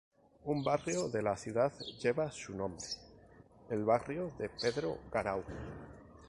[0.45, 2.83] Un barrio de la ciudad lleva su nombre,
[3.69, 5.43] el barrio de Pedro Garau.